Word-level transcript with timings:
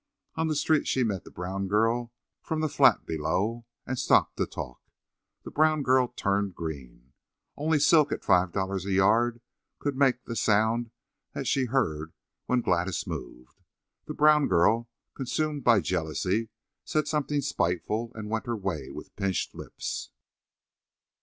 On 0.33 0.47
the 0.47 0.55
street 0.55 0.87
she 0.87 1.03
met 1.03 1.25
the 1.25 1.29
Brown 1.29 1.67
girl 1.67 2.11
from 2.41 2.59
the 2.59 2.67
flat 2.67 3.05
below 3.05 3.65
and 3.85 3.99
stopped 3.99 4.35
to 4.37 4.47
talk. 4.47 4.81
The 5.43 5.51
Brown 5.51 5.83
girl 5.83 6.07
turned 6.07 6.55
green. 6.55 7.13
Only 7.55 7.77
silk 7.77 8.11
at 8.11 8.23
$5 8.23 8.85
a 8.87 8.91
yard 8.91 9.41
could 9.77 9.95
make 9.95 10.25
the 10.25 10.35
sound 10.35 10.89
that 11.33 11.45
she 11.45 11.65
heard 11.65 12.13
when 12.47 12.61
Gladys 12.61 13.05
moved. 13.05 13.61
The 14.05 14.15
Brown 14.15 14.47
girl, 14.47 14.89
consumed 15.13 15.63
by 15.63 15.81
jealousy, 15.81 16.49
said 16.83 17.07
something 17.07 17.41
spiteful 17.41 18.11
and 18.15 18.27
went 18.27 18.47
her 18.47 18.57
way, 18.57 18.89
with 18.89 19.15
pinched 19.15 19.53
lips. 19.53 20.09